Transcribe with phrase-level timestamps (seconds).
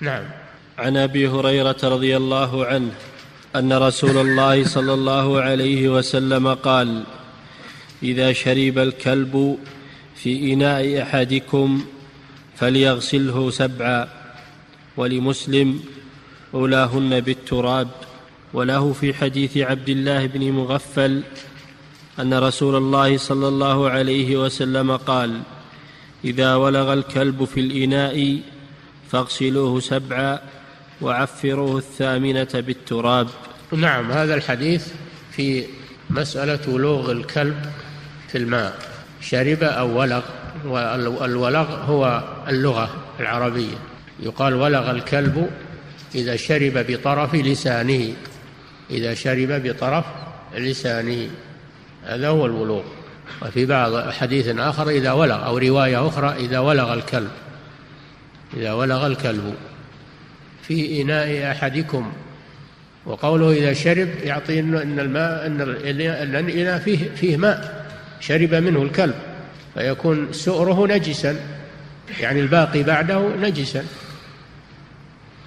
[0.00, 0.24] نعم.
[0.78, 2.90] عن أبي هريرة رضي الله عنه
[3.56, 7.04] أن رسول الله صلى الله عليه وسلم قال
[8.02, 9.58] إذا شرب الكلب
[10.16, 11.84] في إناء أحدكم
[12.56, 14.08] فليغسله سبعا
[14.96, 15.80] ولمسلم
[16.54, 17.88] أولاهن بالتراب
[18.52, 21.22] وله في حديث عبد الله بن مغفل
[22.20, 25.40] أن رسول الله صلى الله عليه وسلم قال
[26.24, 28.40] إذا ولغ الكلب في الإناء
[29.10, 30.38] فاغسلوه سبعا
[31.00, 33.28] وعفروه الثامنة بالتراب.
[33.72, 34.88] نعم هذا الحديث
[35.32, 35.64] في
[36.10, 37.66] مسألة ولوغ الكلب
[38.28, 38.78] في الماء.
[39.20, 40.22] شرب أو ولغ
[40.64, 43.78] والولغ هو اللغة العربية.
[44.20, 45.50] يقال ولغ الكلب
[46.14, 48.12] إذا شرب بطرف لسانه
[48.90, 50.04] إذا شرب بطرف
[50.56, 51.30] لسانه.
[52.04, 52.82] هذا هو الولوغ.
[53.42, 57.30] وفي بعض حديث آخر إذا ولغ أو رواية أخرى إذا ولغ الكلب.
[58.56, 59.54] إذا ولغ الكلب
[60.62, 62.12] في إناء أحدكم
[63.06, 67.86] وقوله إذا شرب يعطي أن الماء أن الإناء فيه فيه ماء
[68.20, 69.14] شرب منه الكلب
[69.74, 71.36] فيكون سؤره نجسا
[72.20, 73.84] يعني الباقي بعده نجسا.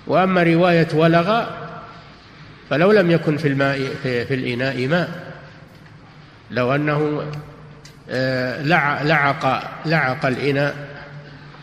[0.08, 1.46] وأما رواية ولغ
[2.70, 5.34] فلو لم يكن في الماء في, في الإناء ماء
[6.52, 7.24] لو أنه
[8.10, 8.62] آه،
[9.04, 10.76] لعق لعق الإناء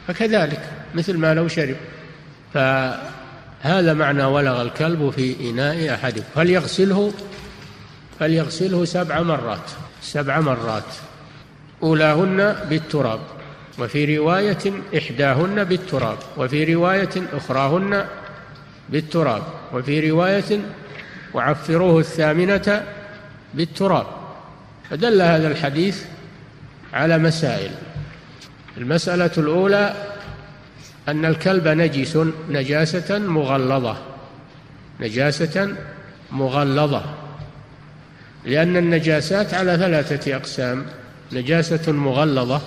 [0.09, 0.80] فكذلك.
[0.95, 1.77] مثل ما لو شرب.
[2.55, 6.25] فهذا معنى ولغ الكلب في إناء أحدكم.
[6.35, 7.13] فليغسله
[8.21, 9.71] فليغسله سبع مرات.
[10.03, 10.85] سبع مرات.
[11.83, 13.21] أولاهن بالتراب.
[13.79, 16.19] وفي رواية إحداهن بالتراب.
[16.37, 18.07] وفي رواية أخراهن
[18.89, 19.43] بالتراب.
[19.73, 20.61] وفي رواية
[21.35, 22.87] وعفروه الثامنة
[23.55, 24.07] بالتراب.
[24.91, 26.05] فدل هذا الحديث
[26.93, 27.71] على مسائل.
[28.77, 30.10] المسألة الأولى
[31.09, 32.19] أن الكلب نجس
[32.51, 33.97] نجاسة مغلظة.
[35.01, 35.77] نجاسة
[36.33, 37.03] مغلظة.
[38.45, 40.87] لأن النجاسات على ثلاثة أقسام.
[41.33, 42.61] نجاسة مغلظة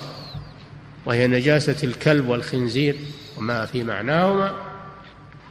[1.06, 2.96] وهي نجاسة الكلب والخنزير
[3.38, 4.52] وما في معناهما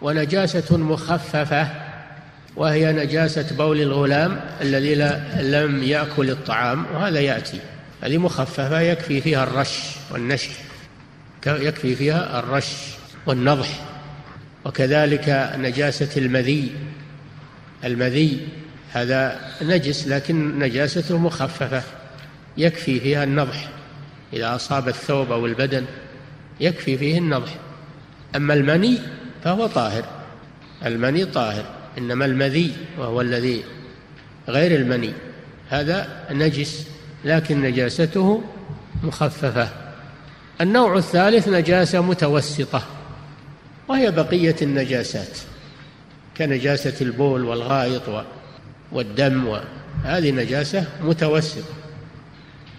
[0.03, 1.69] ونجاسة مخففة
[2.57, 4.95] وهي نجاسة بول الغلام الذي
[5.41, 7.61] لم يأكل الطعام وهذا يأتي.
[8.03, 9.79] هذه مخففة يكفي فيها الرش
[10.11, 10.51] والنشر.
[11.47, 12.73] يكفي فيها الرش
[13.27, 13.69] والنضح
[14.65, 16.73] وكذلك نجاسة المذي.
[17.85, 18.49] المذي
[18.93, 21.83] هذا نجس لكن نجاسته مخففة.
[22.57, 23.69] يكفي فيها النضح
[24.33, 25.85] إذا أصاب الثوب أو البدن
[26.61, 27.57] يكفي فيه النضح.
[28.37, 28.99] أما المني
[29.45, 30.05] فهو طاهر.
[30.87, 31.65] المني طاهر
[31.99, 33.65] إنما المذي وهو الذي
[34.49, 35.13] غير المني.
[35.71, 36.87] هذا نجس
[37.25, 38.43] لكن نجاسته
[39.03, 39.69] مخففة.
[40.63, 42.83] النوع الثالث نجاسة متوسطة
[43.89, 45.39] وهي بقية النجاسات
[46.37, 48.25] كنجاسة البول والغائط
[48.93, 49.59] والدم
[50.05, 51.75] هذه نجاسة متوسطة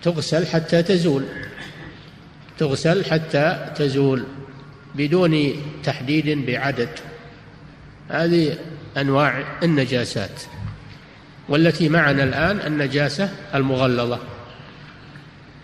[0.04, 1.26] تغسل حتى تزول
[2.58, 4.24] تغسل حتى تزول
[4.96, 6.90] بدون تحديد بعدد
[8.10, 8.58] هذه
[8.98, 10.42] أنواع النجاسات
[11.50, 14.20] والتي معنا الآن النجاسة المغلظة.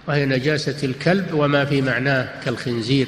[0.10, 3.08] وهي نجاسة الكلب وما في معناه كالخنزير.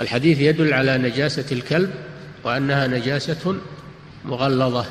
[0.00, 1.90] الحديث يدل على نجاسة الكلب
[2.44, 3.56] وأنها نجاسة
[4.24, 4.86] مغلظة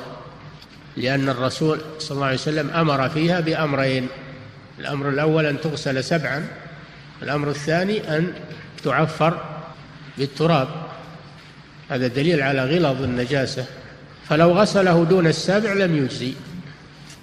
[0.96, 4.08] لأن الرسول صلى الله عليه وسلم أمر فيها بأمرين
[4.78, 6.46] الأمر الأول أن تغسل سبعا
[7.22, 8.32] الأمر الثاني أن
[8.84, 9.40] تعفر
[10.18, 10.68] بالتراب.
[11.90, 13.64] هذا دليل على غلظ النجاسة.
[14.28, 16.32] فلو غسله دون السبع لم يجزي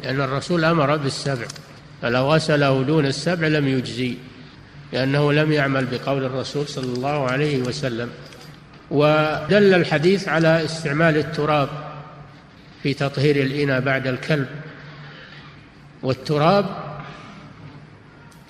[0.03, 1.45] لأن الرسول أمر بالسبع.
[2.01, 4.17] فلو غسله دون السبع لم يجزي
[4.93, 8.09] لأنه لم يعمل بقول الرسول صلى الله عليه وسلم.
[8.91, 11.69] ودل الحديث على استعمال التراب
[12.83, 14.47] في تطهير الإناء بعد الكلب.
[16.03, 16.65] والتراب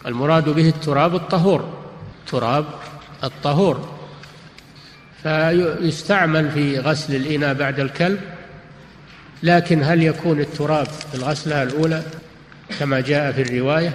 [0.06, 1.74] المراد به التراب الطهور
[2.28, 2.66] تراب
[3.24, 4.00] الطهور.
[5.24, 8.20] فيستعمل في غسل الإناء بعد الكلب
[9.44, 12.04] لكن هل يكون التراب في الغسلة الأولى؟
[12.80, 13.94] كما جاء في الرواية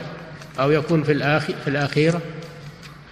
[0.60, 2.20] أو يكون في الآخر في الأخيرة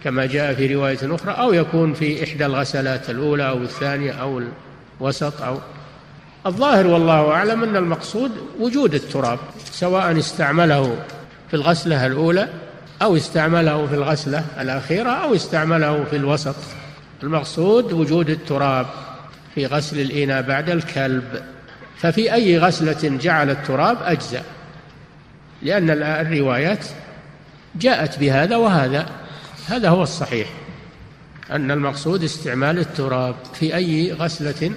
[0.05, 4.43] كما جاء في رواية أخرى أو يكون في إحدى الغسلات الأولى أو الثانية أو
[5.00, 5.59] الوسط أو
[6.47, 8.31] الظاهر والله أعلم أن المقصود
[8.61, 10.97] وجود التراب سواء استعمله
[11.50, 12.49] في الغسلة الأولى
[13.03, 16.55] أو استعمله في الغسلة الأخيرة أو استعمله في الوسط.
[17.23, 18.87] المقصود وجود التراب
[19.55, 21.43] في غسل الإناء بعد الكلب.
[21.99, 24.43] ففي أي غسلة جعل التراب أجزأ.
[25.62, 26.87] لأن الروايات
[27.75, 29.06] جاءت بهذا وهذا.
[29.69, 30.49] هذا هو الصحيح
[31.50, 34.73] أن المقصود استعمال التراب في أي غسلة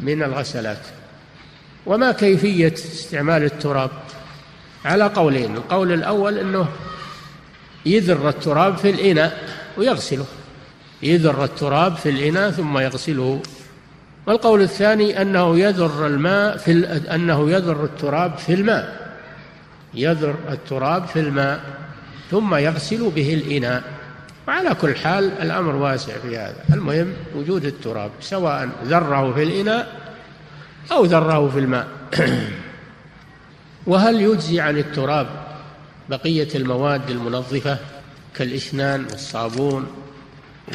[0.00, 0.86] من الغسلات.
[1.86, 3.90] وما كيفية استعمال التراب؟
[4.84, 5.56] على قولين.
[5.56, 6.68] القول الأول أنه
[7.86, 10.26] يذر التراب في الإناء ويغسله.
[11.02, 13.42] يذر التراب في الإناء ثم يغسله.
[14.26, 16.72] والقول الثاني أنه يذر الماء في
[17.14, 19.07] أنه يذر التراب في الماء.
[19.94, 21.60] يذر التراب في الماء
[22.30, 23.82] ثم يغسل به الإناء.
[24.48, 26.64] وعلى كل حال الأمر واسع في هذا.
[26.72, 30.00] المهم وجود التراب سواء ذره في الإناء
[30.92, 31.86] أو ذره في الماء.
[33.86, 35.26] وهل يجزي عن التراب
[36.08, 37.78] بقية المواد المنظفة
[38.34, 39.86] كالإسنان والصابون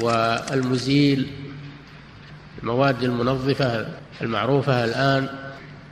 [0.01, 1.27] والمزيل؟
[2.63, 3.87] المواد المنظفة
[4.21, 5.27] المعروفة الآن.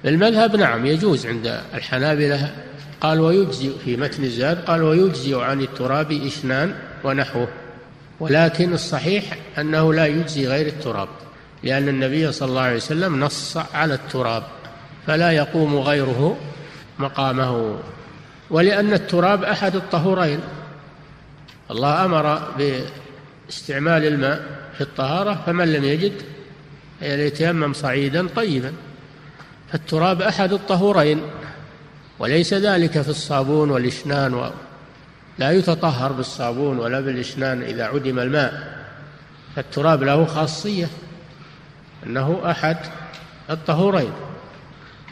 [0.05, 2.51] المذهب نعم يجوز عند الحنابلة
[3.01, 7.47] قال ويجزي في متن الزاد قال ويجزي عن التراب إسنان ونحوه
[8.19, 11.07] ولكن الصحيح أنه لا يجزي غير التراب
[11.63, 14.43] لأن النبي صلى الله عليه وسلم نص على التراب
[15.07, 16.37] فلا يقوم غيره
[16.99, 17.77] مقامه
[18.49, 20.39] ولأن التراب أحد الطهورين
[21.71, 24.45] الله أمر باستعمال الماء
[24.77, 26.13] في الطهارة فمن لم يجد
[27.01, 28.73] يتيمم صعيدا طيبا
[29.71, 31.21] فالتراب أحد الطهورين.
[32.21, 34.49] وليس ذلك في الصابون والإشنان و...
[35.39, 38.83] لا يتطهر بالصابون ولا بالإشنان إذا عدم الماء.
[39.55, 40.87] فالتراب له خاصية
[42.05, 42.77] أنه أحد
[43.49, 44.11] الطهورين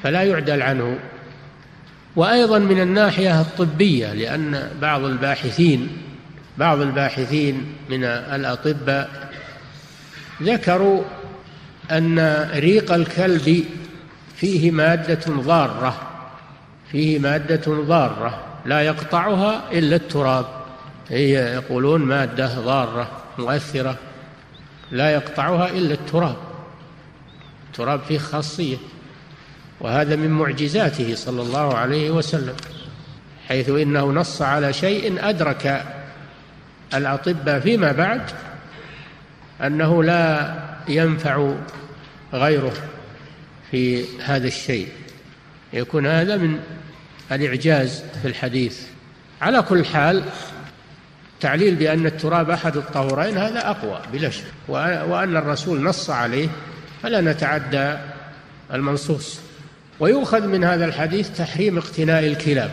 [0.03, 0.99] فلا يعدل عنه.
[2.15, 5.89] وأيضا من الناحية الطبية لأن بعض الباحثين
[6.57, 9.31] بعض الباحثين من الأطباء
[10.41, 11.03] ذكروا
[11.91, 13.65] أن ريق الكلب
[14.35, 16.08] فيه مادة ضارة.
[16.91, 20.45] فيه مادة ضارة لا يقطعها إلا التراب.
[21.09, 23.97] هي يقولون مادة ضارة مؤثرة
[24.91, 26.35] لا يقطعها إلا التراب.
[27.69, 28.77] التراب فيه خاصية
[29.79, 32.55] وهذا من معجزاته صلى الله عليه وسلم
[33.47, 35.85] حيث إنه نص على شيء أدرك
[36.93, 38.21] الأطباء فيما بعد
[39.63, 40.55] أنه لا
[40.87, 41.53] ينفع
[42.33, 42.73] غيره
[43.71, 44.87] في هذا الشيء.
[45.73, 46.59] يكون هذا من
[47.31, 48.81] الإعجاز في الحديث.
[49.41, 50.23] على كل حال
[51.39, 54.43] تعليل بأن التراب أحد الطهورين هذا أقوى بلا شك.
[54.67, 56.47] وأن الرسول نص عليه
[57.03, 57.97] فلا نتعدى
[58.73, 59.39] المنصوص.
[59.99, 62.71] ويؤخذ من هذا الحديث تحريم اقتناء الكلاب.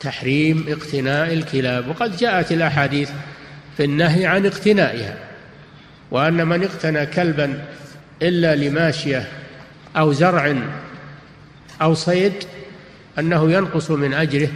[0.00, 1.88] تحريم اقتناء الكلاب.
[1.88, 3.10] وقد جاءت الأحاديث
[3.76, 5.14] في النهي عن اقتنائها.
[6.10, 7.64] وأن من اقتنى كلبا
[8.22, 9.28] إلا لماشية
[9.96, 10.56] أو زرع
[11.82, 12.32] أو صيد
[13.18, 14.48] أنه ينقص من أجره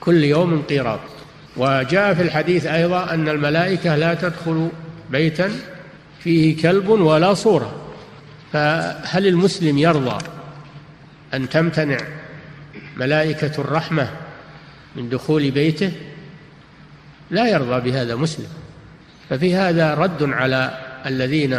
[0.00, 1.00] كل يوم قيراط
[1.56, 4.68] وجاء في الحديث أيضا أن الملائكة لا تدخل
[5.10, 5.52] بيتا
[6.20, 7.74] فيه كلب ولا صورة.
[8.52, 10.18] فهل المسلم يرضى
[11.34, 11.98] أن تمتنع
[12.96, 14.10] ملائكة الرحمة
[14.96, 15.92] من دخول بيته؟
[17.30, 18.48] لا يرضى بهذا مسلم.
[19.30, 21.58] ففي هذا رد على الذين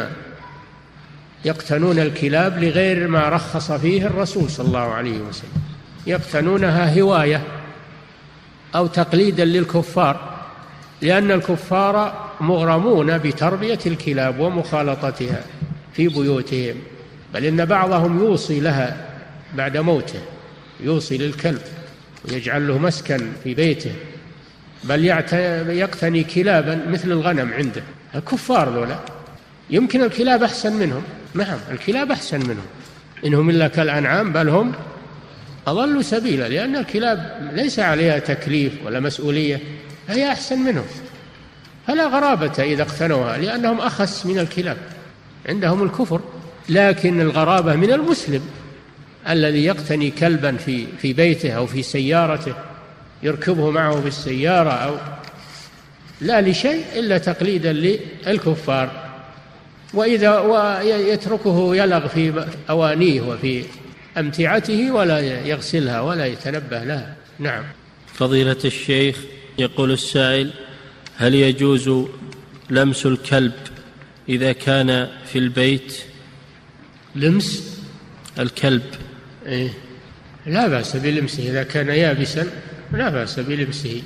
[1.46, 5.62] يقتنون الكلاب لغير ما رخص فيه الرسول صلى الله عليه وسلم.
[6.08, 7.42] يقتنونها هواية
[8.76, 10.40] أو تقليدا للكفار
[11.02, 15.44] لأن الكفار مغرمون بتربية الكلاب ومخالطتها
[15.94, 16.76] في بيوتهم
[17.34, 19.10] بل إن بعضهم يوصي لها
[19.56, 20.20] بعد موته
[20.80, 21.62] يوصي للكلب
[22.26, 23.92] ويجعل له مسكن في بيته
[24.84, 25.06] بل
[25.70, 27.84] يقتني كلابا مثل الغنم عنده.
[28.16, 29.00] الكفار ذولا
[29.70, 31.04] يمكن الكلاب أحسن منهم.
[31.34, 32.66] نعم الكلاب أحسن منهم.
[33.26, 34.72] إنهم إلا كالأنعام بل هم
[35.68, 39.60] أضل سبيلا لأن الكلاب ليس عليها تكليف ولا مسؤولية
[40.08, 40.86] فهي أحسن منهم.
[41.88, 44.78] فلا غرابة إذا اقتنوها لأنهم أخس من الكلاب
[45.50, 46.22] عندهم الكفر.
[46.70, 48.42] لكن الغرابة من المسلم
[49.30, 52.54] الذي يقتني كلبا في في بيته أو في سيارته
[53.24, 54.96] يركبه معه في السيارة أو
[56.22, 58.99] لا لشيء إلا تقليدا للكفار.
[59.94, 63.66] وإذا ويتركه يلغ في أوانيه وفي
[64.18, 67.16] أمتعته ولا يغسلها ولا يتنبه لها.
[67.40, 67.64] نعم.
[68.14, 69.18] فضيلة الشيخ
[69.58, 70.52] يقول السائل
[71.18, 72.08] هل يجوز
[72.70, 73.54] لمس الكلب
[74.30, 75.98] إذا كان في البيت؟
[77.16, 77.80] لمس؟
[78.40, 78.84] الكلب.
[79.46, 79.70] إيه؟
[80.46, 82.48] لا بأس بلمسه إذا كان يابسا
[82.94, 84.02] لا بأس بلمسه.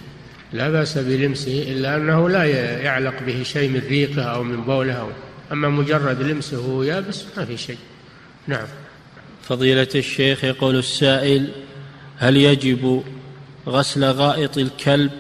[0.53, 2.43] لا بأس بلمسه إلا أنه لا
[2.81, 5.09] يعلق به شيء من ريقه أو من بوله أو
[5.53, 7.77] أما مجرد لمسه وهو يابس ما في شيء.
[8.47, 8.67] نعم.
[9.49, 11.51] فضيلة الشيخ يقول السائل
[12.17, 13.03] هل يجب
[13.67, 15.11] غسل غائط الكلب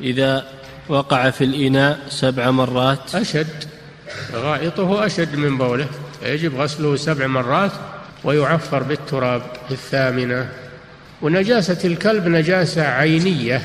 [0.00, 0.48] إذا
[0.88, 3.64] وقع في الإناء سبع مرات؟ أشد.
[4.32, 5.86] غائطه أشد من بوله.
[6.22, 7.72] يجب غسله سبع مرات
[8.24, 10.48] ويعفر بالتراب في الثامنة.
[11.22, 13.62] ونجاسة الكلب نجاسة عينية.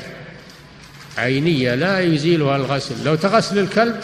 [1.18, 3.04] عينية لا يزيلها الغسل.
[3.04, 4.00] لو تغسل الكلب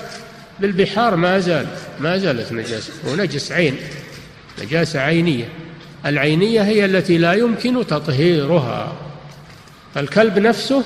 [0.61, 1.67] بالبحار ما زال
[2.01, 2.93] ما زالت نجاسة.
[3.07, 3.77] ونجس عين.
[4.63, 5.49] نجاسة عينية.
[6.07, 8.97] العينية هي التي لا يمكن تطهيرها.
[9.97, 10.85] الكلب نفسه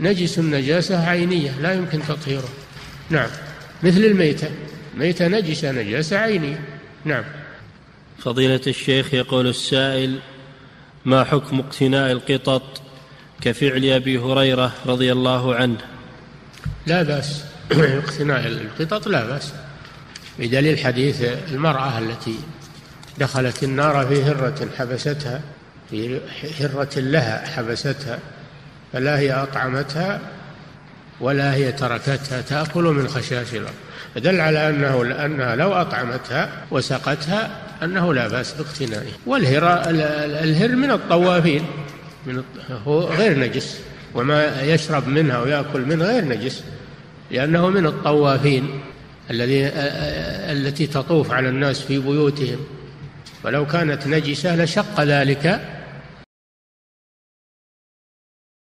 [0.00, 1.50] نجس نجاسة عينية.
[1.60, 2.48] لا يمكن تطهيره.
[3.10, 3.28] نعم.
[3.82, 4.48] مثل الميتة.
[4.96, 6.60] ميتة نجسة نجاسة عينية.
[7.04, 7.24] نعم.
[8.18, 10.18] فضيلة الشيخ يقول السائل
[11.04, 12.82] ما حكم اقتناء القطط
[13.40, 15.78] كفعل أبي هريرة رضي الله عنه؟
[16.86, 17.53] لا بأس.
[17.72, 19.52] اقتناء القطط لا بأس.
[20.38, 22.34] بدليل حديث المرأة التي
[23.18, 25.40] دخلت النار في هرة حبستها
[25.90, 26.20] في
[26.60, 28.18] هرة لها حبستها
[28.92, 30.20] فلا هي أطعمتها
[31.20, 33.74] ولا هي تركتها تأكل من خشاش الأرض.
[34.14, 37.50] فدل على أنه انها لو أطعمتها وسقتها
[37.82, 39.12] أنه لا بأس باقتنائه.
[39.26, 39.82] والهر
[40.44, 41.66] الهر من الطوافين
[42.26, 42.42] من
[42.86, 43.80] هو غير نجس
[44.14, 46.62] وما يشرب منها ويأكل منها غير نجس.
[47.30, 48.68] لأنه من الطوافين
[49.30, 49.66] الذي
[50.52, 52.58] التي تطوف على الناس في بيوتهم.
[53.44, 55.60] ولو كانت نجسة لشق ذلك